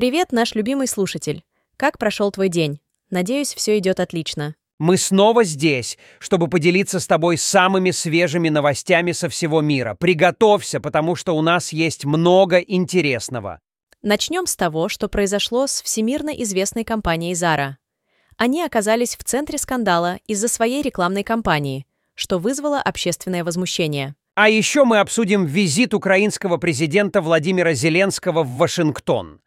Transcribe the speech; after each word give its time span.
Привет, 0.00 0.32
наш 0.32 0.54
любимый 0.54 0.86
слушатель. 0.86 1.44
Как 1.76 1.98
прошел 1.98 2.30
твой 2.30 2.48
день? 2.48 2.80
Надеюсь, 3.10 3.52
все 3.52 3.76
идет 3.76 4.00
отлично. 4.00 4.54
Мы 4.78 4.96
снова 4.96 5.44
здесь, 5.44 5.98
чтобы 6.20 6.48
поделиться 6.48 7.00
с 7.00 7.06
тобой 7.06 7.36
самыми 7.36 7.90
свежими 7.90 8.48
новостями 8.48 9.12
со 9.12 9.28
всего 9.28 9.60
мира. 9.60 9.94
Приготовься, 10.00 10.80
потому 10.80 11.16
что 11.16 11.36
у 11.36 11.42
нас 11.42 11.74
есть 11.74 12.06
много 12.06 12.60
интересного. 12.60 13.60
Начнем 14.00 14.46
с 14.46 14.56
того, 14.56 14.88
что 14.88 15.06
произошло 15.10 15.66
с 15.66 15.82
всемирно 15.82 16.30
известной 16.30 16.84
компанией 16.84 17.34
Zara. 17.34 17.72
Они 18.38 18.62
оказались 18.62 19.16
в 19.16 19.24
центре 19.24 19.58
скандала 19.58 20.16
из-за 20.26 20.48
своей 20.48 20.80
рекламной 20.80 21.24
кампании, 21.24 21.84
что 22.14 22.38
вызвало 22.38 22.80
общественное 22.80 23.44
возмущение. 23.44 24.14
А 24.34 24.48
еще 24.48 24.84
мы 24.84 25.00
обсудим 25.00 25.44
визит 25.44 25.92
украинского 25.92 26.56
президента 26.56 27.20
Владимира 27.20 27.74
Зеленского 27.74 28.44
в 28.44 28.56
Вашингтон. 28.56 29.42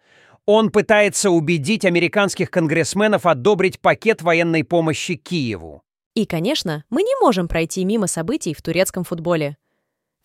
Он 0.45 0.71
пытается 0.71 1.29
убедить 1.29 1.85
американских 1.85 2.51
конгрессменов 2.51 3.25
одобрить 3.25 3.79
пакет 3.79 4.21
военной 4.21 4.65
помощи 4.65 5.15
Киеву. 5.15 5.81
И, 6.15 6.25
конечно, 6.25 6.83
мы 6.89 7.01
не 7.01 7.15
можем 7.21 7.47
пройти 7.47 7.85
мимо 7.85 8.07
событий 8.07 8.53
в 8.53 8.61
турецком 8.61 9.05
футболе. 9.05 9.57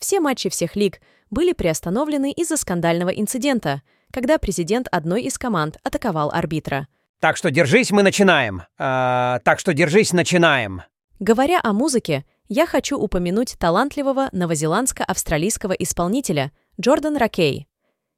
Все 0.00 0.20
матчи 0.20 0.48
всех 0.48 0.74
лиг 0.74 1.00
были 1.30 1.52
приостановлены 1.52 2.32
из-за 2.32 2.56
скандального 2.56 3.10
инцидента, 3.10 3.82
когда 4.12 4.38
президент 4.38 4.88
одной 4.90 5.22
из 5.22 5.38
команд 5.38 5.78
атаковал 5.84 6.30
арбитра. 6.32 6.88
Так 7.20 7.36
что 7.36 7.50
держись, 7.50 7.90
мы 7.90 8.02
начинаем. 8.02 8.62
А, 8.76 9.40
так 9.44 9.60
что 9.60 9.72
держись, 9.72 10.12
начинаем. 10.12 10.82
Говоря 11.20 11.60
о 11.62 11.72
музыке, 11.72 12.24
я 12.48 12.66
хочу 12.66 12.98
упомянуть 12.98 13.56
талантливого 13.58 14.30
новозеландско-австралийского 14.32 15.72
исполнителя 15.72 16.52
Джордан 16.80 17.16
Ракей. 17.16 17.66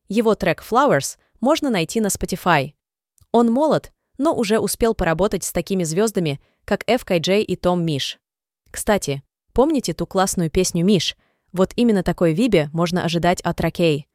Его 0.09 0.35
трек 0.35 0.63
«Flowers» 0.69 1.17
можно 1.41 1.71
найти 1.71 2.01
на 2.01 2.09
Spotify. 2.09 2.75
Он 3.33 3.51
молод, 3.51 3.93
но 4.19 4.35
уже 4.35 4.59
успел 4.59 4.95
поработать 4.95 5.45
с 5.45 5.53
такими 5.53 5.85
звездами, 5.85 6.41
как 6.65 6.85
FKJ 6.89 7.43
и 7.43 7.57
Том 7.57 7.85
Миш. 7.85 8.19
Кстати, 8.71 9.23
помните 9.53 9.95
ту 9.95 10.07
классную 10.07 10.51
песню 10.51 10.85
«Миш»? 10.85 11.17
Вот 11.53 11.73
именно 11.77 12.03
такой 12.03 12.33
вибе 12.33 12.71
можно 12.73 13.05
ожидать 13.05 13.41
от 13.41 13.61
Ракей. 13.61 14.07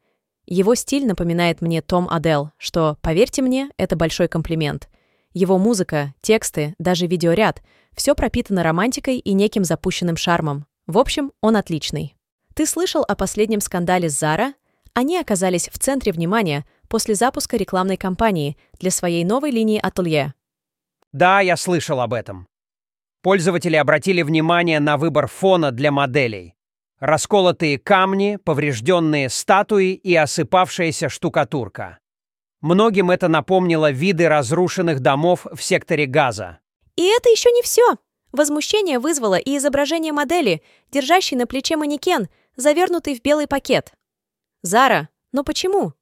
Его 0.46 0.74
стиль 0.74 1.06
напоминает 1.06 1.60
мне 1.60 1.82
Том 1.82 2.08
Адел, 2.08 2.52
что, 2.56 2.96
поверьте 3.02 3.42
мне, 3.42 3.68
это 3.76 3.96
большой 3.96 4.28
комплимент. 4.28 4.88
Его 5.34 5.58
музыка, 5.58 6.14
тексты, 6.22 6.74
даже 6.78 7.06
видеоряд— 7.06 7.62
все 7.96 8.14
пропитано 8.14 8.62
романтикой 8.62 9.18
и 9.18 9.32
неким 9.32 9.64
запущенным 9.64 10.16
шармом. 10.16 10.66
В 10.86 10.98
общем, 10.98 11.32
он 11.40 11.56
отличный. 11.56 12.14
Ты 12.54 12.66
слышал 12.66 13.02
о 13.06 13.16
последнем 13.16 13.60
скандале 13.60 14.08
с 14.08 14.22
Zara? 14.22 14.52
Они 14.94 15.18
оказались 15.18 15.68
в 15.68 15.78
центре 15.78 16.12
внимания 16.12 16.64
после 16.88 17.14
запуска 17.14 17.56
рекламной 17.56 17.96
кампании 17.96 18.56
для 18.78 18.90
своей 18.90 19.24
новой 19.24 19.50
линии 19.50 19.80
ателье. 19.82 20.34
Да, 21.12 21.40
я 21.40 21.56
слышал 21.56 22.00
об 22.00 22.12
этом. 22.12 22.46
Пользователи 23.22 23.76
обратили 23.76 24.22
внимание 24.22 24.80
на 24.80 24.96
выбор 24.96 25.26
фона 25.26 25.72
для 25.72 25.90
моделей. 25.90 26.54
Расколотые 27.00 27.78
камни, 27.78 28.38
поврежденные 28.42 29.28
статуи 29.28 29.92
и 29.92 30.14
осыпавшаяся 30.14 31.08
штукатурка. 31.08 31.98
Многим 32.60 33.10
это 33.10 33.28
напомнило 33.28 33.90
виды 33.90 34.28
разрушенных 34.28 35.00
домов 35.00 35.46
в 35.52 35.62
секторе 35.62 36.06
Газа. 36.06 36.58
И 36.96 37.04
это 37.04 37.28
еще 37.28 37.50
не 37.50 37.62
все. 37.62 37.96
Возмущение 38.32 38.98
вызвало 38.98 39.38
и 39.38 39.56
изображение 39.56 40.12
модели, 40.12 40.62
держащей 40.90 41.36
на 41.36 41.46
плече 41.46 41.76
манекен, 41.76 42.28
завернутый 42.56 43.14
в 43.14 43.22
белый 43.22 43.46
пакет. 43.46 43.92
Зара, 44.62 45.08
но 45.32 45.44
почему? 45.44 45.92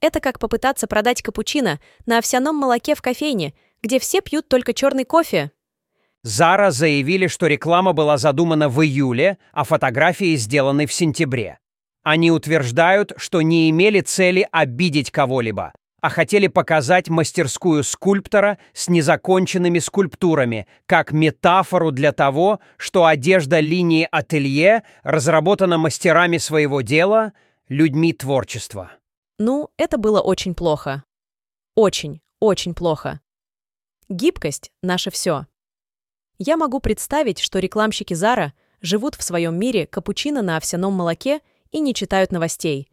Это 0.00 0.20
как 0.20 0.38
попытаться 0.38 0.86
продать 0.86 1.22
капучино 1.22 1.78
на 2.06 2.18
овсяном 2.18 2.56
молоке 2.56 2.94
в 2.94 3.02
кофейне, 3.02 3.54
где 3.82 3.98
все 3.98 4.20
пьют 4.20 4.48
только 4.48 4.72
черный 4.72 5.04
кофе. 5.04 5.50
Зара 6.22 6.70
заявили, 6.70 7.26
что 7.26 7.46
реклама 7.46 7.92
была 7.92 8.18
задумана 8.18 8.68
в 8.68 8.82
июле, 8.82 9.38
а 9.52 9.64
фотографии 9.64 10.36
сделаны 10.36 10.86
в 10.86 10.92
сентябре. 10.92 11.58
Они 12.02 12.30
утверждают, 12.30 13.12
что 13.16 13.42
не 13.42 13.70
имели 13.70 14.00
цели 14.00 14.46
обидеть 14.50 15.10
кого-либо, 15.10 15.72
а 16.00 16.08
хотели 16.08 16.46
показать 16.46 17.08
мастерскую 17.08 17.84
скульптора 17.84 18.58
с 18.72 18.88
незаконченными 18.88 19.78
скульптурами, 19.78 20.66
как 20.86 21.12
метафору 21.12 21.90
для 21.90 22.12
того, 22.12 22.60
что 22.78 23.04
одежда 23.04 23.60
линии 23.60 24.08
ателье 24.10 24.82
разработана 25.02 25.78
мастерами 25.78 26.38
своего 26.38 26.80
дела, 26.80 27.32
людьми 27.68 28.12
творчества. 28.12 28.92
Ну, 29.42 29.70
это 29.78 29.96
было 29.96 30.20
очень 30.20 30.54
плохо. 30.54 31.02
Очень, 31.74 32.20
очень 32.40 32.74
плохо. 32.74 33.20
Гибкость— 34.10 34.70
наше 34.82 35.10
все. 35.10 35.46
Я 36.36 36.58
могу 36.58 36.78
представить, 36.78 37.38
что 37.38 37.58
рекламщики 37.58 38.12
Зара 38.12 38.52
живут 38.82 39.14
в 39.14 39.22
своем 39.22 39.58
мире 39.58 39.86
капучино 39.86 40.42
на 40.42 40.58
овсяном 40.58 40.92
молоке 40.92 41.40
и 41.70 41.80
не 41.80 41.94
читают 41.94 42.32
новостей. 42.32 42.92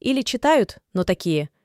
Или 0.00 0.22
читают, 0.22 0.78
но 0.92 1.04
такие— 1.04 1.48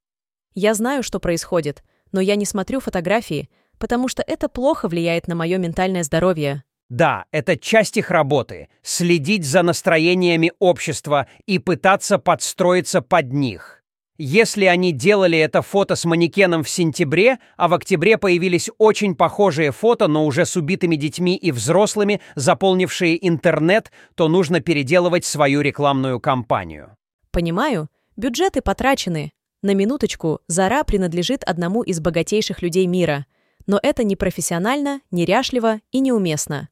я 0.53 0.75
знаю, 0.75 1.01
что 1.01 1.19
происходит, 1.19 1.83
но 2.11 2.21
я 2.21 2.35
не 2.35 2.45
смотрю 2.45 2.79
фотографии, 2.79 3.49
потому 3.79 4.07
что 4.07 4.23
это 4.25 4.47
плохо 4.47 4.87
влияет 4.87 5.27
на 5.27 5.33
мое 5.33 5.57
ментальное 5.57 6.03
здоровье. 6.03 6.63
Да, 6.89 7.25
это 7.31 7.57
часть 7.57 7.97
их 7.97 8.11
работы— 8.11 8.69
следить 8.83 9.43
за 9.43 9.63
настроениями 9.63 10.51
общества 10.59 11.27
и 11.47 11.57
пытаться 11.57 12.19
подстроиться 12.19 13.01
под 13.01 13.33
них. 13.33 13.82
Если 14.17 14.65
они 14.65 14.91
делали 14.91 15.37
это 15.37 15.61
фото 15.61 15.95
с 15.95 16.05
манекеном 16.05 16.63
в 16.63 16.69
сентябре, 16.69 17.39
а 17.57 17.67
в 17.67 17.73
октябре 17.73 18.17
появились 18.17 18.69
очень 18.77 19.15
похожие 19.15 19.71
фото, 19.71 20.07
но 20.07 20.25
уже 20.25 20.45
с 20.45 20.55
убитыми 20.55 20.95
детьми 20.95 21.35
и 21.35 21.51
взрослыми, 21.51 22.21
заполнившие 22.35 23.27
интернет, 23.27 23.91
то 24.15 24.27
нужно 24.27 24.59
переделывать 24.59 25.25
свою 25.25 25.61
рекламную 25.61 26.19
кампанию. 26.19 26.95
Понимаю, 27.31 27.89
бюджеты 28.15 28.61
потрачены, 28.61 29.31
на 29.63 29.73
минуточку, 29.73 30.41
Зара 30.47 30.83
принадлежит 30.83 31.41
одному 31.45 31.83
из 31.83 32.01
богатейших 32.01 32.61
людей 32.61 32.85
мира, 32.85 33.25
но 33.65 33.79
это 33.81 34.03
не 34.03 34.17
профессионально, 34.17 34.99
неряшливо 35.09 35.79
и 35.93 36.01
неуместно. 36.01 36.67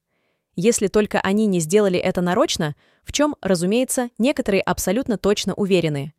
Если 0.57 0.87
только 0.87 1.21
они 1.21 1.45
не 1.45 1.61
сделали 1.61 1.97
это 1.97 2.19
нарочно, 2.19 2.75
в 3.05 3.13
чем, 3.13 3.37
разумеется, 3.41 4.09
некоторые 4.17 4.61
абсолютно 4.61 5.17
точно 5.17 5.53
уверены. 5.53 6.13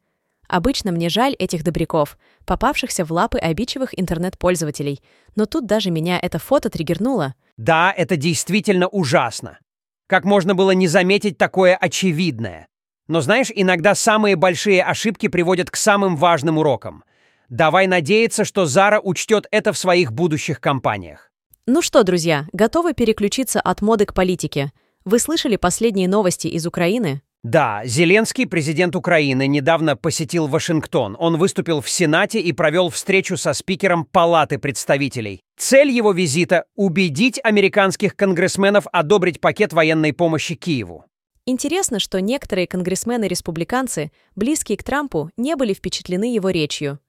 Обычно 0.53 0.93
мне 0.93 1.09
жаль 1.09 1.33
этих 1.39 1.65
добряков, 1.65 2.19
попавшихся 2.45 3.07
в 3.07 3.11
лапы 3.11 3.39
обидчивых 3.39 3.99
интернет-пользователей, 3.99 5.01
но 5.35 5.47
тут 5.47 5.65
даже 5.65 5.91
меня 5.91 6.19
это 6.21 6.39
фото 6.39 6.69
триггернуло. 6.69 7.35
Да, 7.57 7.91
это 7.97 8.17
действительно 8.17 8.87
ужасно. 8.87 9.61
Как 10.09 10.27
можно 10.27 10.55
было 10.55 10.73
не 10.73 10.89
заметить 10.89 11.39
такое 11.39 11.75
очевидное? 11.75 12.67
Но 13.09 13.23
знаешь, 13.23 13.51
иногда 13.55 13.95
самые 13.95 14.37
большие 14.37 14.85
ошибки 14.85 15.29
приводят 15.29 15.71
к 15.71 15.77
самым 15.77 16.17
важным 16.17 16.59
урокам. 16.59 17.03
Давай 17.49 17.87
надеяться, 17.87 18.45
что 18.45 18.67
Зара 18.67 19.01
учтет 19.01 19.47
это 19.53 19.73
в 19.73 19.79
своих 19.79 20.13
будущих 20.13 20.61
кампаниях. 20.61 21.31
Ну 21.65 21.81
что, 21.81 22.03
друзья, 22.03 22.47
готовы 22.53 22.93
переключиться 22.93 23.59
от 23.59 23.81
моды 23.81 24.05
к 24.05 24.13
политике? 24.13 24.71
Вы 25.07 25.19
слышали 25.19 25.57
последние 25.57 26.09
новости 26.09 26.47
из 26.47 26.67
Украины? 26.67 27.23
Да, 27.43 27.83
Зеленский, 27.85 28.47
президент 28.47 28.95
Украины, 28.95 29.49
недавно 29.49 29.97
посетил 29.97 30.47
Вашингтон. 30.47 31.17
Он 31.19 31.39
выступил 31.39 31.81
в 31.81 31.91
Сенате 31.91 32.41
и 32.41 32.53
провел 32.53 32.89
встречу 32.89 33.37
со 33.37 33.53
спикером 33.53 34.05
Палаты 34.05 34.59
представителей. 34.59 35.43
Цель 35.57 35.91
его 35.91 36.13
визита– 36.13 36.67
убедить 36.77 37.41
американских 37.43 38.15
конгрессменов 38.15 38.87
одобрить 38.93 39.41
пакет 39.41 39.73
военной 39.73 40.13
помощи 40.13 40.55
Киеву. 40.55 41.05
Интересно, 41.45 41.99
что 41.99 42.21
некоторые 42.21 42.69
конгрессмены-республиканцы, 42.69 44.13
близкие 44.37 44.79
к 44.79 44.85
Трампу, 44.85 45.31
не 45.37 45.57
были 45.57 45.75
впечатлены 45.75 46.33
его 46.33 46.51
речью. 46.51 47.01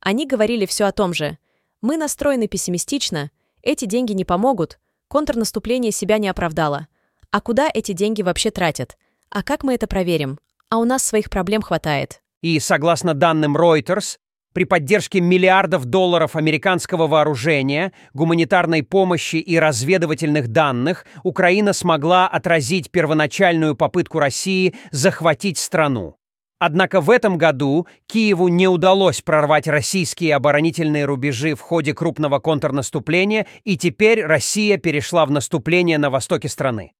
Они 0.00 0.26
говорили 0.26 0.66
все 0.66 0.84
о 0.84 0.92
том 0.92 1.14
же. 1.14 1.38
«Мы 1.80 1.96
настроены 1.96 2.46
пессимистично, 2.46 3.30
эти 3.62 3.86
деньги 3.86 4.12
не 4.12 4.26
помогут, 4.26 4.78
контрнаступление 5.08 5.92
себя 5.92 6.18
не 6.18 6.28
оправдало. 6.28 6.88
А 7.30 7.40
куда 7.40 7.70
эти 7.72 7.92
деньги 7.92 8.20
вообще 8.20 8.50
тратят? 8.50 8.98
А 9.30 9.42
как 9.42 9.64
мы 9.64 9.74
это 9.74 9.86
проверим? 9.86 10.38
А 10.70 10.78
у 10.78 10.84
нас 10.84 11.04
своих 11.04 11.30
проблем 11.30 11.62
хватает». 11.62 12.20
И, 12.42 12.60
согласно 12.60 13.14
данным 13.14 13.56
Reuters, 13.56 14.18
при 14.54 14.64
поддержке 14.64 15.20
миллиардов 15.20 15.84
долларов 15.84 16.34
американского 16.34 17.06
вооружения, 17.06 17.92
гуманитарной 18.14 18.82
помощи 18.82 19.36
и 19.36 19.58
разведывательных 19.58 20.48
данных 20.48 21.04
Украина 21.22 21.72
смогла 21.72 22.26
отразить 22.26 22.90
первоначальную 22.90 23.76
попытку 23.76 24.18
России 24.18 24.74
захватить 24.90 25.58
страну. 25.58 26.16
Однако 26.58 27.00
в 27.00 27.10
этом 27.10 27.38
году 27.38 27.86
Киеву 28.06 28.48
не 28.48 28.66
удалось 28.66 29.20
прорвать 29.20 29.68
российские 29.68 30.34
оборонительные 30.34 31.04
рубежи 31.04 31.54
в 31.54 31.60
ходе 31.60 31.94
крупного 31.94 32.40
контрнаступления, 32.40 33.46
и 33.62 33.76
теперь 33.76 34.24
Россия 34.24 34.76
перешла 34.76 35.24
в 35.24 35.30
наступление 35.30 35.98
на 35.98 36.10
востоке 36.10 36.48
страны. 36.48 36.94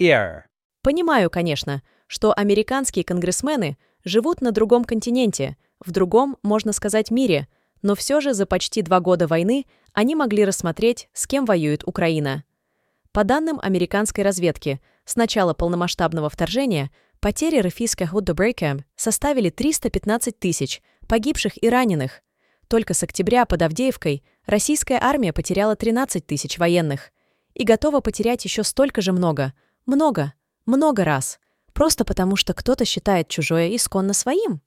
Air. 0.00 0.42
Понимаю, 0.82 1.28
конечно, 1.28 1.82
что 2.06 2.32
американские 2.32 3.04
конгрессмены 3.04 3.76
живут 4.04 4.40
на 4.40 4.52
другом 4.52 4.84
континенте, 4.84 5.56
в 5.80 5.90
другом, 5.90 6.36
можно 6.42 6.72
сказать, 6.72 7.10
мире, 7.10 7.48
но 7.82 7.94
все 7.94 8.20
же 8.20 8.32
за 8.32 8.46
почти 8.46 8.82
два 8.82 9.00
года 9.00 9.26
войны 9.26 9.66
они 9.92 10.14
могли 10.14 10.44
рассмотреть, 10.44 11.08
с 11.12 11.26
кем 11.26 11.44
воюет 11.44 11.82
Украина. 11.84 12.44
По 13.12 13.24
данным 13.24 13.58
американской 13.60 14.22
разведки, 14.22 14.80
с 15.04 15.16
начала 15.16 15.54
полномасштабного 15.54 16.30
вторжения 16.30 16.90
потери 17.20 17.58
Рафиска 17.58 18.06
Худдебрейка 18.06 18.84
составили 18.94 19.50
315 19.50 20.38
тысяч 20.38 20.82
погибших 21.08 21.60
и 21.60 21.68
раненых. 21.68 22.22
Только 22.68 22.94
с 22.94 23.02
октября 23.02 23.46
под 23.46 23.62
Авдеевкой 23.62 24.22
российская 24.46 24.98
армия 25.00 25.32
потеряла 25.32 25.74
13 25.74 26.24
тысяч 26.26 26.58
военных. 26.58 27.10
И 27.54 27.64
готова 27.64 28.00
потерять 28.00 28.44
еще 28.44 28.62
столько 28.62 29.00
же 29.00 29.12
много. 29.12 29.54
Много. 29.88 30.34
Много 30.66 31.02
раз. 31.02 31.40
Просто 31.72 32.04
потому, 32.04 32.36
что 32.36 32.52
кто-то 32.52 32.84
считает 32.84 33.28
чужое 33.28 33.74
исконно 33.74 34.12
своим. 34.12 34.60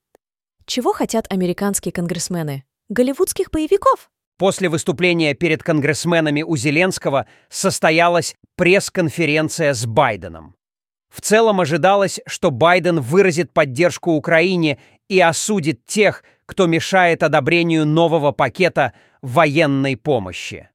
Чего 0.65 0.93
хотят 0.93 1.31
американские 1.31 1.91
конгрессмены? 1.91 2.63
Голливудских 2.89 3.51
боевиков? 3.51 4.09
После 4.39 4.67
выступления 4.67 5.35
перед 5.35 5.61
конгрессменами 5.61 6.41
у 6.41 6.57
Зеленского 6.57 7.27
состоялась 7.49 8.35
пресс-конференция 8.55 9.75
с 9.75 9.85
Байденом. 9.85 10.55
В 11.13 11.21
целом 11.21 11.61
ожидалось, 11.61 12.19
что 12.25 12.49
Байден 12.49 12.99
выразит 12.99 13.53
поддержку 13.53 14.13
Украине 14.13 14.79
и 15.07 15.19
осудит 15.19 15.85
тех, 15.85 16.23
кто 16.47 16.65
мешает 16.65 17.21
одобрению 17.21 17.85
нового 17.85 18.31
пакета 18.31 18.93
военной 19.21 19.97
помощи. 19.97 20.70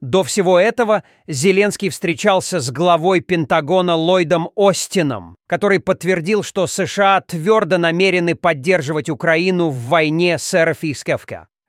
До 0.00 0.22
всего 0.24 0.58
этого 0.58 1.04
Зеленский 1.26 1.88
встречался 1.88 2.60
с 2.60 2.70
главой 2.70 3.20
Пентагона 3.20 3.94
Ллойдом 3.94 4.50
Остином, 4.54 5.36
который 5.46 5.80
подтвердил, 5.80 6.42
что 6.42 6.66
США 6.66 7.22
твердо 7.22 7.78
намерены 7.78 8.34
поддерживать 8.34 9.08
Украину 9.08 9.70
в 9.70 9.78
войне 9.86 10.36
с 10.38 10.64
РФ 10.64 10.80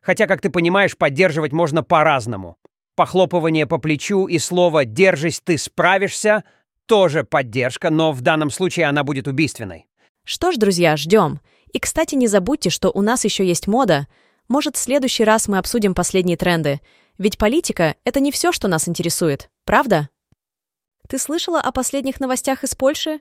Хотя, 0.02 0.28
как 0.28 0.42
ты 0.42 0.50
понимаешь, 0.50 0.98
поддерживать 0.98 1.54
можно 1.54 1.84
по-разному. 1.84 2.58
Похлопывание 2.96 3.66
по 3.66 3.78
плечу 3.78 4.28
и 4.28 4.40
слово 4.40 4.84
«держись, 4.84 5.40
ты 5.42 5.58
справишься» 5.58 6.44
тоже 6.86 7.24
поддержка, 7.24 7.90
но 7.90 8.12
в 8.12 8.22
данном 8.22 8.50
случае 8.50 8.88
она 8.88 9.04
будет 9.04 9.28
убийственной. 9.28 9.88
Что 10.26 10.52
ж, 10.52 10.58
друзья, 10.58 10.98
ждем. 10.98 11.40
И, 11.72 11.80
кстати, 11.80 12.16
не 12.16 12.28
забудьте, 12.28 12.70
что 12.70 12.90
у 12.90 13.02
нас 13.02 13.24
еще 13.24 13.46
есть 13.46 13.68
мода. 13.68 14.08
Может, 14.50 14.76
в 14.76 14.80
следующий 14.80 15.24
раз 15.24 15.48
мы 15.48 15.60
обсудим 15.60 15.96
последние 15.96 16.36
тренды– 16.36 16.82
ведь 17.18 17.38
политика— 17.38 17.96
это 18.04 18.20
не 18.20 18.32
все, 18.32 18.52
что 18.52 18.68
нас 18.68 18.88
интересует, 18.88 19.50
правда? 19.66 20.10
Ты 21.08 21.18
слышала 21.18 21.60
о 21.60 21.72
последних 21.72 22.20
новостях 22.20 22.64
из 22.64 22.76
Польши? 22.76 23.20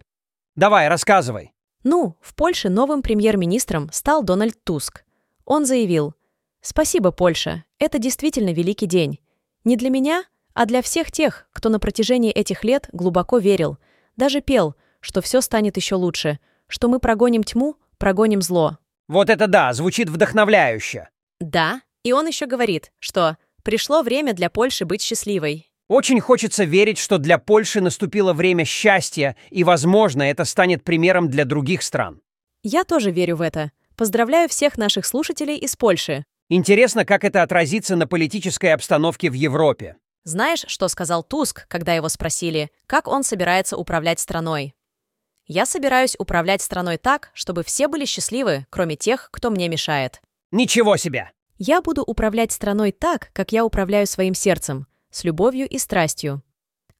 Давай, 0.54 0.88
рассказывай. 0.88 1.52
Ну, 1.84 2.16
в 2.20 2.34
Польше 2.34 2.68
новым 2.68 3.00
премьер-министром 3.00 3.90
стал 3.92 4.22
Дональд 4.22 4.62
Туск. 4.64 5.04
Он 5.44 5.64
заявил, 5.64 6.14
«Спасибо, 6.60 7.12
Польша, 7.12 7.64
это 7.78 7.98
действительно 7.98 8.52
великий 8.52 8.86
день. 8.86 9.20
Не 9.64 9.76
для 9.76 9.88
меня, 9.88 10.24
а 10.52 10.66
для 10.66 10.82
всех 10.82 11.12
тех, 11.12 11.46
кто 11.52 11.68
на 11.68 11.78
протяжении 11.78 12.32
этих 12.32 12.64
лет 12.64 12.88
глубоко 12.92 13.38
верил, 13.38 13.78
даже 14.16 14.40
пел, 14.40 14.74
что 15.00 15.20
все 15.20 15.40
станет 15.40 15.76
еще 15.76 15.94
лучше, 15.94 16.40
что 16.66 16.88
мы 16.88 16.98
прогоним 16.98 17.44
тьму, 17.44 17.76
прогоним 17.98 18.42
зло». 18.42 18.78
Вот 19.06 19.30
это 19.30 19.46
да, 19.46 19.72
звучит 19.72 20.08
вдохновляюще. 20.08 21.08
Да, 21.38 21.82
и 22.02 22.12
он 22.12 22.26
еще 22.26 22.46
говорит, 22.46 22.90
что 22.98 23.36
Пришло 23.66 24.02
время 24.02 24.32
для 24.32 24.48
Польши 24.48 24.84
быть 24.84 25.02
счастливой. 25.02 25.68
Очень 25.88 26.20
хочется 26.20 26.62
верить, 26.62 26.98
что 26.98 27.18
для 27.18 27.36
Польши 27.36 27.80
наступило 27.80 28.32
время 28.32 28.64
счастья, 28.64 29.34
и, 29.50 29.64
возможно, 29.64 30.22
это 30.22 30.44
станет 30.44 30.84
примером 30.84 31.28
для 31.28 31.44
других 31.44 31.82
стран. 31.82 32.20
Я 32.62 32.84
тоже 32.84 33.10
верю 33.10 33.34
в 33.34 33.40
это. 33.40 33.72
Поздравляю 33.96 34.48
всех 34.48 34.78
наших 34.78 35.04
слушателей 35.04 35.56
из 35.56 35.74
Польши. 35.74 36.24
Интересно, 36.48 37.04
как 37.04 37.24
это 37.24 37.42
отразится 37.42 37.96
на 37.96 38.06
политической 38.06 38.72
обстановке 38.72 39.30
в 39.30 39.34
Европе. 39.34 39.96
Знаешь, 40.22 40.64
что 40.68 40.86
сказал 40.86 41.24
Туск, 41.24 41.66
когда 41.66 41.92
его 41.92 42.08
спросили, 42.08 42.70
как 42.86 43.08
он 43.08 43.24
собирается 43.24 43.76
управлять 43.76 44.20
страной? 44.20 44.76
Я 45.48 45.66
собираюсь 45.66 46.14
управлять 46.20 46.62
страной 46.62 46.98
так, 46.98 47.32
чтобы 47.34 47.64
все 47.64 47.88
были 47.88 48.04
счастливы, 48.04 48.64
кроме 48.70 48.94
тех, 48.94 49.28
кто 49.32 49.50
мне 49.50 49.68
мешает. 49.68 50.20
Ничего 50.52 50.96
себе! 50.96 51.32
Я 51.58 51.80
буду 51.80 52.02
управлять 52.02 52.52
страной 52.52 52.92
так, 52.92 53.30
как 53.32 53.52
я 53.52 53.64
управляю 53.64 54.06
своим 54.06 54.34
сердцем, 54.34 54.86
с 55.10 55.24
любовью 55.24 55.66
и 55.66 55.78
страстью. 55.78 56.42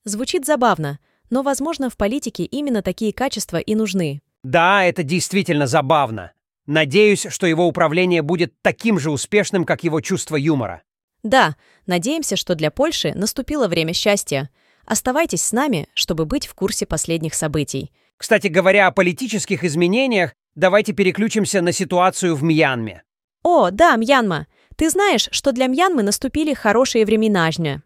Звучит 0.04 0.46
забавно, 0.46 0.98
но, 1.28 1.42
возможно, 1.42 1.90
в 1.90 1.96
политике 1.98 2.44
именно 2.44 2.80
такие 2.80 3.12
качества 3.12 3.58
и 3.58 3.74
нужны. 3.74 4.22
Да, 4.42 4.84
это 4.84 5.02
действительно 5.02 5.66
забавно. 5.66 6.32
Надеюсь, 6.66 7.26
что 7.28 7.46
его 7.46 7.66
управление 7.66 8.22
будет 8.22 8.54
таким 8.62 8.98
же 8.98 9.10
успешным, 9.10 9.64
как 9.64 9.84
его 9.84 10.00
чувство 10.00 10.36
юмора. 10.36 10.82
Да, 11.22 11.56
надеемся, 11.86 12.36
что 12.36 12.54
для 12.54 12.70
Польши 12.70 13.12
наступило 13.14 13.68
время 13.68 13.92
счастья. 13.92 14.48
Оставайтесь 14.86 15.42
с 15.42 15.52
нами, 15.52 15.88
чтобы 15.94 16.24
быть 16.24 16.46
в 16.46 16.54
курсе 16.54 16.86
последних 16.86 17.34
событий. 17.34 17.92
Кстати 18.16 18.46
говоря 18.46 18.86
о 18.86 18.92
политических 18.92 19.64
изменениях, 19.64 20.32
давайте 20.54 20.92
переключимся 20.92 21.60
на 21.60 21.72
ситуацию 21.72 22.34
в 22.34 22.42
Мьянме. 22.42 23.02
О, 23.48 23.70
да, 23.70 23.94
Мьянма. 23.94 24.48
Ты 24.75 24.90
знаешь, 24.90 25.28
что 25.31 25.52
для 25.52 25.69
Мьянмы 25.69 26.02
наступили 26.02 26.52
хорошие 26.52 27.06
времена 27.06 27.48
жня. 27.52 27.84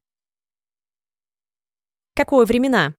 Какое 2.17 2.47
времена? 2.47 2.95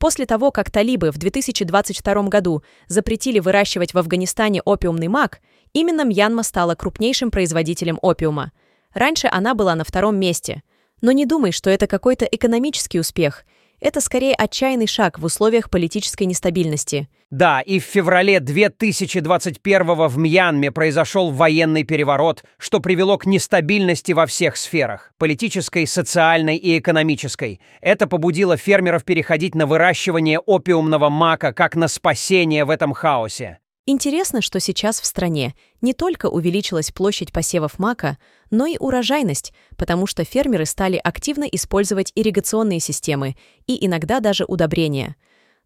После 0.00 0.26
того, 0.26 0.50
как 0.50 0.72
талибы 0.72 1.12
в 1.12 1.18
2022 1.18 2.22
году 2.24 2.64
запретили 2.88 3.38
выращивать 3.38 3.94
в 3.94 3.98
Афганистане 3.98 4.60
опиумный 4.62 5.06
мак, 5.06 5.38
именно 5.72 6.04
Мьянма 6.04 6.42
стала 6.42 6.74
крупнейшим 6.74 7.30
производителем 7.30 7.96
опиума. 8.02 8.50
Раньше 8.92 9.28
она 9.30 9.54
была 9.54 9.76
на 9.76 9.84
втором 9.84 10.18
месте. 10.18 10.64
Но 11.02 11.12
не 11.12 11.26
думай, 11.26 11.52
что 11.52 11.70
это 11.70 11.86
какой-то 11.86 12.24
экономический 12.24 12.98
успех– 12.98 13.44
это 13.80 14.00
скорее 14.00 14.34
отчаянный 14.34 14.86
шаг 14.86 15.18
в 15.18 15.24
условиях 15.24 15.70
политической 15.70 16.24
нестабильности. 16.24 17.08
Да, 17.30 17.60
и 17.60 17.78
в 17.78 17.84
феврале 17.84 18.40
2021 18.40 20.08
в 20.08 20.18
Мьянме 20.18 20.72
произошел 20.72 21.30
военный 21.30 21.84
переворот, 21.84 22.42
что 22.58 22.80
привело 22.80 23.18
к 23.18 23.26
нестабильности 23.26 24.10
во 24.10 24.26
всех 24.26 24.56
сферах– 24.56 25.12
политической, 25.18 25.86
социальной 25.86 26.56
и 26.56 26.78
экономической. 26.78 27.60
Это 27.80 28.08
побудило 28.08 28.56
фермеров 28.56 29.04
переходить 29.04 29.54
на 29.54 29.66
выращивание 29.66 30.40
опиумного 30.40 31.08
мака 31.08 31.52
как 31.52 31.76
на 31.76 31.86
спасение 31.86 32.64
в 32.64 32.70
этом 32.70 32.92
хаосе. 32.92 33.58
Интересно, 33.92 34.40
что 34.40 34.60
сейчас 34.60 35.00
в 35.00 35.04
стране 35.04 35.52
не 35.80 35.94
только 35.94 36.26
увеличилась 36.26 36.92
площадь 36.92 37.32
посевов 37.32 37.80
мака, 37.80 38.18
но 38.48 38.64
и 38.64 38.78
урожайность, 38.78 39.52
потому 39.76 40.06
что 40.06 40.22
фермеры 40.22 40.64
стали 40.64 40.96
активно 41.02 41.42
использовать 41.42 42.12
ирригационные 42.14 42.78
системы 42.78 43.34
и 43.66 43.84
иногда 43.84 44.20
даже 44.20 44.44
удобрения. 44.44 45.16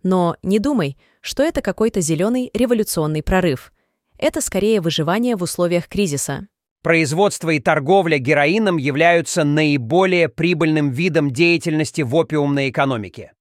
Но 0.02 0.36
не 0.42 0.58
думай, 0.58 0.96
что 1.20 1.42
это 1.42 1.60
какой-то 1.60 2.00
зеленый 2.00 2.50
революционный 2.54 3.22
прорыв. 3.22 3.74
Это 4.16 4.40
скорее 4.40 4.80
выживание 4.80 5.36
в 5.36 5.42
условиях 5.42 5.86
кризиса. 5.86 6.48
Производство 6.82 7.50
и 7.50 7.60
торговля 7.60 8.16
героином 8.16 8.78
являются 8.78 9.44
наиболее 9.44 10.30
прибыльным 10.30 10.92
видом 10.92 11.30
деятельности 11.30 12.00
в 12.00 12.14
опиумной 12.14 12.70
экономике. 12.70 13.33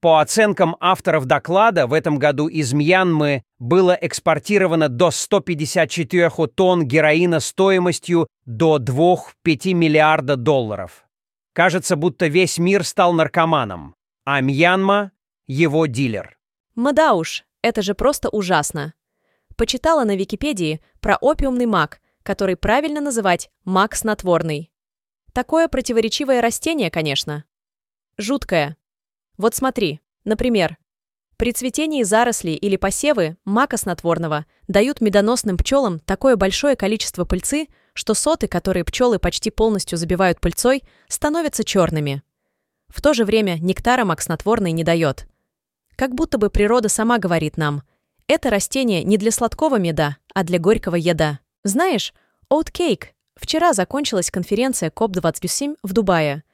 По 0.00 0.20
оценкам 0.20 0.76
авторов 0.80 1.26
доклада, 1.26 1.86
в 1.86 1.92
этом 1.92 2.18
году 2.18 2.48
из 2.48 2.72
Мьянмы 2.72 3.42
было 3.58 3.92
экспортировано 3.92 4.88
до 4.88 5.10
154 5.10 6.30
тонн 6.54 6.86
героина 6.86 7.38
стоимостью 7.40 8.26
до 8.46 8.78
2-5 8.78 9.74
миллиарда 9.74 10.36
долларов. 10.36 11.04
Кажется, 11.52 11.96
будто 11.96 12.28
весь 12.28 12.58
мир 12.58 12.84
стал 12.84 13.12
наркоманом, 13.12 13.94
а 14.24 14.40
Мьянма– 14.40 15.12
его 15.46 15.84
дилер. 15.84 16.38
Мадауш, 16.76 17.44
это 17.60 17.82
же 17.82 17.94
просто 17.94 18.30
ужасно. 18.30 18.94
Почитала 19.56 20.04
на 20.04 20.16
Википедии 20.16 20.80
про 21.00 21.16
опиумный 21.16 21.66
мак, 21.66 22.00
который 22.22 22.56
правильно 22.56 23.02
называть 23.02 23.50
мак 23.64 23.94
снотворный. 23.94 24.70
Такое 25.34 25.68
противоречивое 25.68 26.40
растение, 26.40 26.90
конечно. 26.90 27.44
Жуткое, 28.16 28.76
вот 29.40 29.54
смотри, 29.54 30.00
например, 30.24 30.76
при 31.38 31.52
цветении 31.52 32.02
зарослей 32.02 32.54
или 32.54 32.76
посевы 32.76 33.38
мака 33.46 33.78
снотворного 33.78 34.44
дают 34.68 35.00
медоносным 35.00 35.56
пчелам 35.56 35.98
такое 35.98 36.36
большое 36.36 36.76
количество 36.76 37.24
пыльцы, 37.24 37.68
что 37.94 38.12
соты, 38.12 38.46
которые 38.46 38.84
пчелы 38.84 39.18
почти 39.18 39.50
полностью 39.50 39.96
забивают 39.96 40.40
пыльцой, 40.40 40.84
становятся 41.08 41.64
черными. 41.64 42.22
В 42.88 43.00
то 43.00 43.14
же 43.14 43.24
время 43.24 43.56
нектара 43.58 44.04
мак 44.04 44.20
снотворный 44.20 44.72
не 44.72 44.84
дает. 44.84 45.26
Как 45.96 46.14
будто 46.14 46.36
бы 46.36 46.50
природа 46.50 46.90
сама 46.90 47.16
говорит 47.16 47.56
нам, 47.56 47.82
это 48.26 48.50
растение 48.50 49.02
не 49.04 49.16
для 49.16 49.30
сладкого 49.30 49.78
меда, 49.78 50.18
а 50.34 50.44
для 50.44 50.58
горького 50.58 50.96
еда. 50.96 51.40
Знаешь, 51.64 52.12
Oat 52.52 52.70
Вчера 53.36 53.72
закончилась 53.72 54.30
конференция 54.30 54.90
COP27 54.90 55.76
в 55.82 55.92
Дубае. 55.94 56.44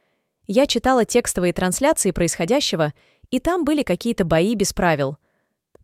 Я 0.47 0.67
читала 0.67 1.05
текстовые 1.05 1.53
трансляции 1.53 2.13
происходящего, 2.13 2.95
и 3.31 3.41
там 3.41 3.65
были 3.65 3.83
какие-то 3.83 4.25
бои 4.25 4.55
без 4.55 4.73
правил. 4.73 5.19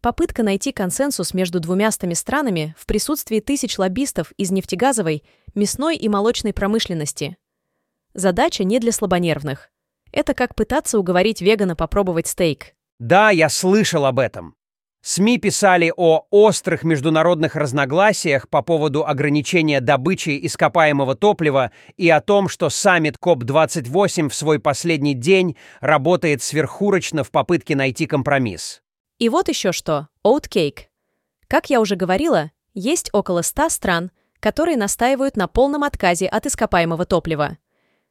Попытка 0.01 0.43
найти 0.43 0.73
консенсус 0.73 1.35
между 1.35 1.61
двумястами 1.61 2.15
странами 2.15 2.75
в 2.79 2.87
присутствии 2.87 3.41
тысяч 3.41 3.79
лоббистов 3.79 4.33
из 4.37 4.51
нефтегазовой, 4.51 5.25
мясной 5.55 5.97
и 5.97 6.09
молочной 6.09 6.53
промышленности. 6.53 7.37
Задача 8.15 8.65
не 8.65 8.79
для 8.79 8.93
слабонервных. 8.93 9.71
Это 10.13 10.35
как 10.35 10.55
пытаться 10.55 10.99
уговорить 10.99 11.41
вегана 11.41 11.75
попробовать 11.75 12.27
стейк. 12.27 12.75
Да, 12.99 13.31
я 13.31 13.49
слышал 13.49 14.05
об 14.05 14.19
этом. 14.19 14.55
СМИ 15.05 15.39
писали 15.39 15.93
о 15.97 16.27
острых 16.31 16.85
международных 16.85 17.57
разногласиях 17.57 18.49
по 18.49 18.63
поводу 18.63 19.05
ограничения 19.05 19.81
добычи 19.81 20.39
ископаемого 20.47 21.17
топлива 21.17 21.73
и 21.97 22.09
о 22.09 22.21
том, 22.21 22.49
что 22.49 22.71
саммит 22.71 23.19
COP-28 23.19 24.29
в 24.29 24.35
свой 24.35 24.61
последний 24.61 25.15
день 25.15 25.57
работает 25.81 26.41
сверхурочно 26.41 27.25
в 27.25 27.33
попытке 27.33 27.75
найти 27.75 28.07
компромисс. 28.07 28.81
И 29.19 29.29
вот 29.29 29.49
еще 29.49 29.73
что. 29.73 30.07
Oatcake. 30.25 30.85
Как 31.49 31.69
я 31.69 31.81
уже 31.81 31.97
говорила, 31.97 32.53
есть 32.73 33.11
около 33.13 33.43
100 33.43 33.71
стран, 33.71 34.11
которые 34.39 34.77
настаивают 34.77 35.37
на 35.37 35.49
полном 35.49 35.83
отказе 35.83 36.27
от 36.27 36.47
ископаемого 36.47 37.07
топлива. 37.07 37.59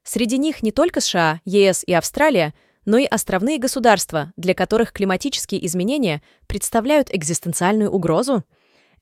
Среди 0.03 0.37
них 0.37 0.61
не 0.61 0.73
только 0.73 0.99
США, 0.99 1.39
ЕС 1.45 1.85
и 1.87 1.93
Австралия, 1.93 2.53
но 2.85 2.97
и 2.97 3.05
островные 3.05 3.57
государства, 3.57 4.31
для 4.37 4.53
которых 4.53 4.91
климатические 4.91 5.65
изменения 5.65 6.21
представляют 6.47 7.13
экзистенциальную 7.13 7.91
угрозу. 7.91 8.43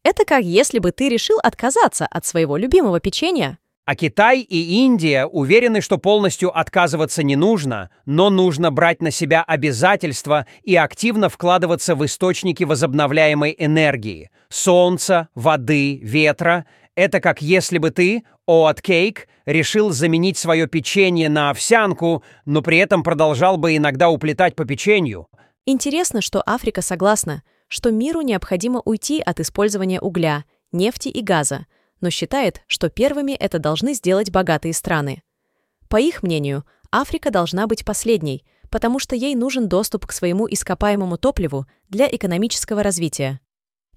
Это 0.04 0.26
как 0.26 0.44
если 0.44 0.80
бы 0.80 0.92
ты 0.92 1.10
решил 1.10 1.40
отказаться 1.44 2.06
от 2.06 2.26
своего 2.26 2.58
любимого 2.58 3.00
печенья. 3.00 3.58
А 3.90 3.96
Китай 3.96 4.42
и 4.42 4.84
Индия 4.86 5.26
уверены, 5.26 5.82
что 5.82 5.98
полностью 5.98 6.56
отказываться 6.56 7.24
не 7.24 7.36
нужно, 7.36 7.90
но 8.06 8.30
нужно 8.30 8.70
брать 8.70 9.02
на 9.02 9.10
себя 9.10 9.42
обязательства 9.42 10.46
и 10.62 10.76
активно 10.76 11.28
вкладываться 11.28 11.96
в 11.96 12.06
источники 12.06 12.64
возобновляемой 12.64 13.56
энергии– 13.58 14.30
солнца, 14.50 15.30
воды, 15.34 15.98
ветра. 16.04 16.68
Это 17.00 17.22
как 17.22 17.42
если 17.42 17.78
бы 17.78 17.92
ты, 17.92 18.24
Oat 18.50 18.82
Cake, 18.82 19.20
решил 19.46 19.92
заменить 19.92 20.38
свое 20.38 20.68
печенье 20.68 21.30
на 21.30 21.50
овсянку, 21.50 22.24
но 22.46 22.62
при 22.62 22.78
этом 22.78 23.04
продолжал 23.04 23.58
бы 23.58 23.78
иногда 23.78 24.10
уплетать 24.10 24.56
по 24.56 24.66
печенью. 24.66 25.28
Интересно, 25.66 26.22
что 26.22 26.44
Африка 26.46 26.82
согласна, 26.82 27.44
что 27.70 27.92
миру 27.92 28.22
необходимо 28.22 28.82
уйти 28.84 29.22
от 29.22 29.40
использования 29.40 30.02
угля, 30.02 30.44
нефти 30.72 31.08
и 31.10 31.22
газа– 31.22 31.66
но 32.02 32.10
считает, 32.10 32.62
что 32.68 32.90
первыми 32.90 33.34
это 33.34 33.60
должны 33.60 33.94
сделать 33.94 34.32
богатые 34.32 34.74
страны. 34.74 35.22
По 35.90 35.98
их 36.00 36.24
мнению, 36.24 36.66
Африка 36.92 37.32
должна 37.32 37.68
быть 37.68 37.86
последней, 37.86 38.46
потому 38.70 39.00
что 39.00 39.16
ей 39.16 39.36
нужен 39.36 39.68
доступ 39.68 40.06
к 40.06 40.12
своему 40.12 40.48
ископаемому 40.48 41.18
топливу 41.18 41.66
для 41.90 42.08
экономического 42.08 42.84
развития. 42.84 43.40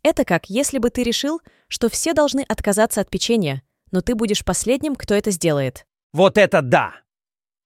Это 0.03 0.25
как 0.25 0.51
если 0.51 0.79
бы 0.79 0.91
ты 0.91 1.03
решил, 1.03 1.41
что 1.69 1.89
все 1.89 2.13
должны 2.13 2.45
отказаться 2.49 3.01
от 3.01 3.09
печенья, 3.09 3.63
но 3.93 4.01
ты 4.01 4.15
будешь 4.15 4.45
последним, 4.45 4.97
кто 4.97 5.15
это 5.15 5.31
сделает. 5.31 5.87
Вот 6.13 6.39
это 6.39 6.61
да! 6.61 6.95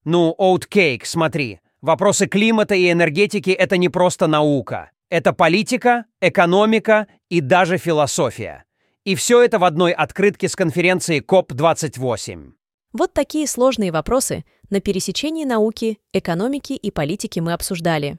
Ну, 0.05 0.35
окей, 0.39 1.05
смотри. 1.05 1.61
Вопросы 1.81 2.27
климата 2.27 2.75
и 2.75 2.91
энергетики— 2.91 3.51
это 3.59 3.77
не 3.77 3.89
просто 3.89 4.27
наука. 4.27 4.91
Это 5.09 5.33
политика, 5.33 6.05
экономика 6.21 7.07
и 7.29 7.41
даже 7.41 7.79
философия. 7.79 8.65
И 9.05 9.15
все 9.15 9.43
это 9.43 9.59
в 9.59 9.65
одной 9.65 9.93
открытке 9.93 10.49
с 10.49 10.57
конференции 10.57 11.21
КОП-28. 11.21 12.53
Вот 12.93 13.13
такие 13.13 13.47
сложные 13.47 13.93
вопросы 13.93 14.45
на 14.69 14.81
пересечении 14.81 15.45
науки, 15.45 15.99
экономики 16.13 16.73
и 16.73 16.91
политики 16.91 17.41
мы 17.41 17.53
обсуждали. 17.53 18.19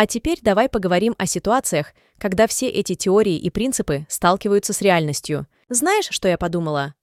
А 0.00 0.06
теперь 0.06 0.38
давай 0.40 0.70
поговорим 0.70 1.14
о 1.18 1.26
ситуациях, 1.26 1.92
когда 2.16 2.46
все 2.46 2.70
эти 2.70 2.94
теории 2.94 3.36
и 3.36 3.50
принципы 3.50 4.06
сталкиваются 4.08 4.72
с 4.72 4.80
реальностью. 4.80 5.46
Знаешь, 5.68 6.08
что 6.08 6.26
я 6.26 6.38
подумала? 6.38 6.94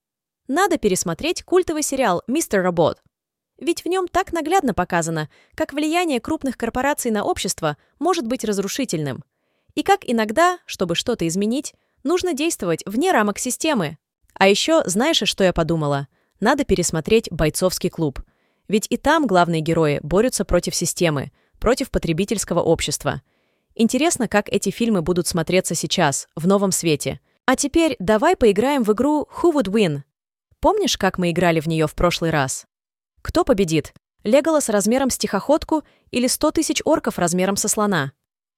Надо 0.47 0.79
пересмотреть 0.79 1.43
культовый 1.43 1.83
сериал 1.83 2.23
«Мистер 2.25 2.63
Робот». 2.63 3.03
Ведь 3.59 3.83
в 3.83 3.87
нем 3.87 4.07
так 4.07 4.33
наглядно 4.33 4.73
показано, 4.73 5.29
как 5.53 5.73
влияние 5.73 6.19
крупных 6.19 6.57
корпораций 6.57 7.11
на 7.11 7.23
общество 7.23 7.77
может 7.99 8.25
быть 8.25 8.43
разрушительным. 8.43 9.23
И 9.75 9.83
как 9.83 9.99
иногда, 10.01 10.57
чтобы 10.65 10.95
что-то 10.95 11.27
изменить, 11.27 11.75
Нужно 12.03 12.33
действовать 12.33 12.81
вне 12.87 13.11
рамок 13.11 13.37
системы. 13.37 13.99
А 14.33 14.47
еще, 14.47 14.81
знаешь, 14.85 15.21
что 15.23 15.43
я 15.43 15.53
подумала? 15.53 16.07
Надо 16.39 16.63
пересмотреть 16.63 17.29
«Бойцовский 17.29 17.91
клуб». 17.91 18.23
Ведь 18.67 18.87
и 18.89 18.97
там 18.97 19.27
главные 19.27 19.61
герои 19.61 19.99
борются 20.01 20.45
против 20.45 20.73
системы, 20.73 21.31
против 21.59 21.91
потребительского 21.91 22.61
общества. 22.61 23.21
Интересно, 23.75 24.27
как 24.27 24.49
эти 24.49 24.69
фильмы 24.69 25.01
будут 25.01 25.27
смотреться 25.27 25.75
сейчас, 25.75 26.27
в 26.35 26.47
новом 26.47 26.71
свете. 26.71 27.19
А 27.45 27.55
теперь 27.55 27.95
давай 27.99 28.35
поиграем 28.35 28.83
в 28.83 28.91
игру 28.93 29.27
«Who 29.41 29.53
would 29.53 29.69
win?». 29.69 30.01
Помнишь, 30.59 30.97
как 30.97 31.17
мы 31.17 31.31
играли 31.31 31.59
в 31.59 31.67
нее 31.67 31.87
в 31.87 31.93
прошлый 31.93 32.31
раз? 32.31 32.65
Кто 33.21 33.43
победит? 33.43 33.93
Леголас 34.23 34.69
размером 34.69 35.09
с 35.09 35.17
тихоходку 35.17 35.83
или 36.11 36.27
100 36.27 36.51
тысяч 36.51 36.81
орков 36.83 37.19
размером 37.19 37.55
со 37.55 37.67
слона? 37.67 38.11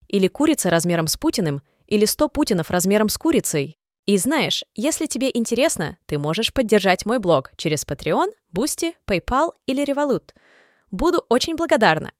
Или 0.08 0.28
курица 0.28 0.70
размером 0.70 1.08
с 1.08 1.18
Путиным– 1.18 1.62
или 1.90 2.06
100 2.06 2.30
путинов 2.30 2.70
размером 2.70 3.10
с 3.10 3.18
курицей. 3.18 3.78
И 4.06 4.18
знаешь, 4.18 4.64
если 4.76 5.08
тебе 5.08 5.30
интересно, 5.34 5.98
ты 6.06 6.18
можешь 6.18 6.54
поддержать 6.54 7.06
мой 7.06 7.20
блог 7.20 7.52
через 7.58 7.84
Patreon, 7.86 8.32
Boosty, 8.56 8.94
PayPal 9.08 9.54
или 9.66 9.86
Revolut. 9.86 10.30
Буду 10.92 11.26
очень 11.30 11.56
благодарна. 11.56 12.12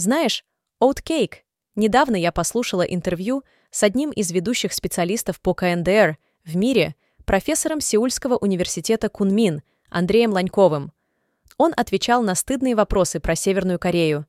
Знаешь, 0.00 0.44
Oatcake. 0.82 1.40
Недавно 1.76 2.16
я 2.16 2.32
послушала 2.32 2.80
интервью 2.80 3.44
с 3.70 3.82
одним 3.82 4.10
из 4.12 4.32
ведущих 4.32 4.72
специалистов 4.72 5.42
по 5.42 5.52
КНДР 5.52 6.16
в 6.42 6.56
мире, 6.56 6.94
профессором 7.26 7.82
Сеульского 7.82 8.38
университета 8.38 9.10
Кунмин, 9.10 9.60
Андреем 9.90 10.32
Ланьковым. 10.32 10.92
Он 11.58 11.74
отвечал 11.76 12.22
на 12.22 12.34
стыдные 12.34 12.74
вопросы 12.74 13.20
про 13.20 13.36
Северную 13.36 13.78
Корею. 13.78 14.24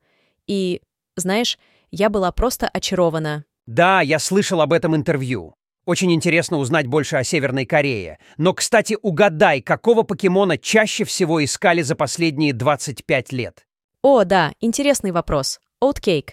И, 0.46 0.82
знаешь, 1.16 1.58
я 1.90 2.10
была 2.10 2.34
просто 2.34 2.68
очарована. 2.68 3.46
Да, 3.66 4.01
я 4.01 4.20
слышал 4.20 4.60
об 4.60 4.74
этом 4.74 4.94
интервью. 4.94 5.56
Очень 5.86 6.12
интересно 6.13 6.58
узнать 6.58 6.88
больше 6.88 7.16
о 7.16 7.24
Северной 7.24 7.66
Корее. 7.66 8.20
Но, 8.36 8.54
кстати, 8.54 8.98
угадай, 9.01 9.62
какого 9.62 10.04
покемона 10.04 10.58
чаще 10.58 11.06
всего 11.06 11.42
искали 11.42 11.82
за 11.82 11.96
последние 11.96 12.51
25 12.51 13.32
лет? 13.32 13.66
О, 14.03 14.24
да, 14.24 14.53
интересный 14.60 15.12
вопрос. 15.12 15.60
Oatcake. 15.84 16.31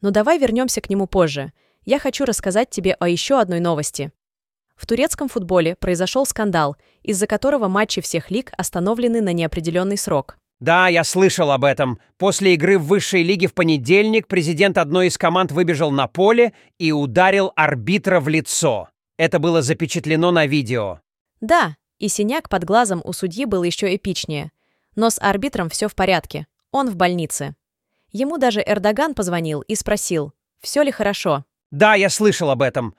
Но 0.00 0.10
давай 0.10 0.38
вернемся 0.38 0.80
к 0.80 0.90
нему 0.90 1.06
позже. 1.06 1.52
Я 1.84 2.00
хочу 2.00 2.24
рассказать 2.24 2.70
тебе 2.70 2.94
о 2.94 3.08
еще 3.08 3.40
одной 3.40 3.60
новости. 3.60 4.10
В 4.74 4.86
турецком 4.86 5.28
футболе 5.28 5.76
произошел 5.76 6.26
скандал, 6.26 6.76
из-за 7.04 7.28
которого 7.28 7.68
матчи 7.68 8.00
всех 8.00 8.30
лиг 8.32 8.52
остановлены 8.58 9.20
на 9.20 9.32
неопределенный 9.32 9.96
срок. 9.96 10.36
Да, 10.58 10.88
я 10.88 11.04
слышал 11.04 11.52
об 11.52 11.64
этом. 11.64 12.00
После 12.18 12.54
игры 12.54 12.76
в 12.76 12.86
высшей 12.86 13.22
лиге 13.22 13.46
в 13.46 13.54
понедельник 13.54 14.26
президент 14.26 14.76
одной 14.76 15.06
из 15.06 15.16
команд 15.16 15.52
выбежал 15.52 15.92
на 15.92 16.08
поле 16.08 16.54
и 16.78 16.90
ударил 16.90 17.52
арбитра 17.54 18.18
в 18.18 18.28
лицо. 18.28 18.88
Это 19.16 19.38
было 19.38 19.62
запечатлено 19.62 20.32
на 20.32 20.46
видео. 20.46 21.00
Да, 21.40 21.76
и 21.98 22.08
синяк 22.08 22.48
под 22.48 22.64
глазом 22.64 23.00
у 23.04 23.12
судьи 23.12 23.44
был 23.44 23.62
еще 23.62 23.94
эпичнее. 23.94 24.50
Но 24.96 25.10
с 25.10 25.20
арбитром 25.20 25.68
все 25.68 25.88
в 25.88 25.94
порядке. 25.94 26.46
Он 26.72 26.90
в 26.90 26.96
больнице. 26.96 27.54
Ему 28.12 28.38
даже 28.38 28.62
Эрдоган 28.64 29.14
позвонил 29.14 29.60
и 29.62 29.74
спросил, 29.74 30.32
все 30.60 30.82
ли 30.82 30.90
хорошо. 30.90 31.44
Да, 31.70 31.94
я 31.94 32.10
слышал 32.10 32.50
об 32.50 32.62
этом. 32.62 32.94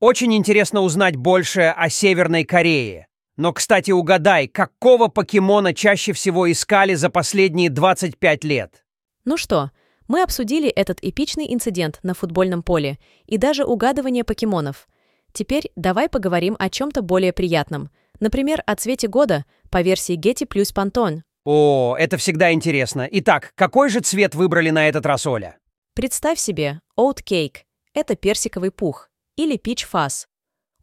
Очень 0.00 0.34
интересно 0.34 0.80
узнать 0.80 1.16
больше 1.16 1.62
о 1.76 1.88
Северной 1.88 2.44
Корее. 2.44 3.08
Но, 3.36 3.52
кстати, 3.52 3.90
угадай, 3.90 4.46
какого 4.46 5.08
покемона 5.08 5.74
чаще 5.74 6.12
всего 6.12 6.50
искали 6.50 6.94
за 6.94 7.10
последние 7.10 7.68
25 7.68 8.44
лет? 8.44 8.84
Ну 9.24 9.36
что, 9.36 9.70
мы 10.06 10.22
обсудили 10.22 10.68
этот 10.68 10.98
эпичный 11.02 11.52
инцидент 11.52 11.98
на 12.02 12.14
футбольном 12.14 12.62
поле 12.62 12.98
и 13.26 13.38
даже 13.38 13.64
угадывание 13.64 14.22
покемонов. 14.22 14.88
Теперь 15.32 15.70
давай 15.74 16.08
поговорим 16.08 16.54
о 16.58 16.70
чем-то 16.70 17.02
более 17.02 17.32
приятном. 17.32 17.90
Например, 18.20 18.62
о 18.66 18.76
цвете 18.76 19.08
года 19.08 19.44
по 19.70 19.82
версии 19.82 20.16
Getty 20.16 20.46
плюс 20.46 20.72
Pantone. 20.72 21.22
О, 21.44 21.94
это 21.98 22.16
всегда 22.16 22.52
интересно. 22.52 23.06
Итак, 23.10 23.52
какой 23.54 23.90
же 23.90 24.00
цвет 24.00 24.34
выбрали 24.34 24.70
на 24.70 24.88
этот 24.88 25.04
раз, 25.04 25.26
Оля? 25.26 25.58
Представь 25.94 26.38
себе, 26.38 26.80
Cake– 26.96 27.58
это 27.94 28.16
персиковый 28.16 28.70
пух 28.70 29.10
или 29.36 29.58
Peach 29.58 29.86
Fuzz. 29.90 30.26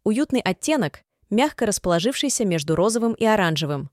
Уютный 0.04 0.40
оттенок, 0.40 1.02
мягко 1.30 1.66
расположившийся 1.66 2.44
между 2.44 2.76
розовым 2.76 3.14
и 3.14 3.24
оранжевым. 3.24 3.90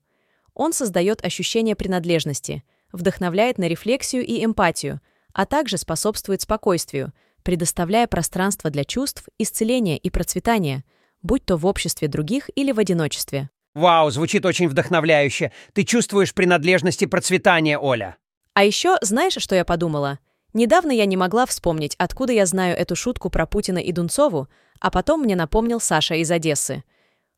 Он 0.54 0.72
создает 0.72 1.24
ощущение 1.24 1.74
принадлежности, 1.74 2.62
вдохновляет 2.92 3.58
на 3.58 3.66
рефлексию 3.66 4.24
и 4.24 4.44
эмпатию, 4.44 5.00
а 5.32 5.46
также 5.46 5.76
способствует 5.76 6.40
спокойствию, 6.40 7.12
предоставляя 7.42 8.06
пространство 8.06 8.70
для 8.70 8.84
чувств, 8.84 9.28
исцеления 9.38 9.96
и 9.96 10.08
процветания, 10.10 10.84
будь 11.22 11.44
то 11.44 11.56
в 11.56 11.66
обществе 11.66 12.08
других 12.08 12.48
или 12.54 12.70
в 12.72 12.78
одиночестве. 12.78 13.50
Вау, 13.74 14.10
звучит 14.10 14.44
очень 14.44 14.68
вдохновляюще. 14.68 15.52
Ты 15.72 15.84
чувствуешь 15.84 16.34
принадлежность 16.34 17.02
и 17.02 17.06
процветание, 17.06 17.78
Оля. 17.78 18.16
А 18.54 18.64
еще 18.64 18.96
знаешь, 19.00 19.36
что 19.38 19.54
я 19.54 19.64
подумала? 19.64 20.18
Недавно 20.52 20.90
я 20.90 21.06
не 21.06 21.16
могла 21.16 21.46
вспомнить, 21.46 21.94
откуда 21.98 22.32
я 22.32 22.46
знаю 22.46 22.76
эту 22.76 22.96
шутку 22.96 23.30
про 23.30 23.46
Путина 23.46 23.78
и 23.78 23.92
Дунцову, 23.92 24.48
а 24.80 24.90
потом 24.90 25.22
мне 25.22 25.36
напомнил 25.36 25.80
Саша 25.80 26.16
из 26.16 26.30
Одессы. 26.30 26.82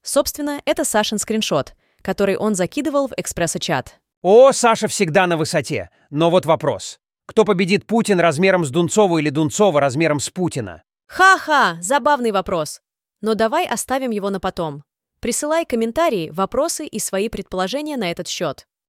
Собственно, 0.02 0.62
это 0.64 0.84
Сашин 0.84 1.18
скриншот, 1.18 1.74
который 2.00 2.36
он 2.36 2.54
закидывал 2.54 3.08
в 3.08 3.12
экспресс-чат. 3.16 4.00
О, 4.22 4.52
Саша 4.52 4.88
всегда 4.88 5.26
на 5.26 5.36
высоте. 5.36 5.90
Но 6.10 6.30
вот 6.30 6.46
вопрос. 6.46 6.98
Кто 7.26 7.44
победит 7.44 7.86
Путин 7.86 8.20
размером 8.20 8.64
с 8.64 8.70
Дунцову 8.70 9.18
или 9.18 9.30
Дунцова 9.30 9.80
размером 9.80 10.18
с 10.18 10.30
Путина? 10.30 10.82
Ха-ха, 11.06 11.76
забавный 11.80 12.30
вопрос. 12.30 12.80
Но 13.20 13.34
давай 13.34 13.66
оставим 13.66 14.10
его 14.10 14.30
на 14.30 14.40
потом. 14.40 14.84
Присылай 15.22 15.64
комментарии, 15.64 16.30
вопросы 16.30 16.84
и 16.84 16.98
свои 16.98 17.28
предположения 17.28 17.96
на 17.96 18.10
этот 18.10 18.26
счет. 18.26 18.66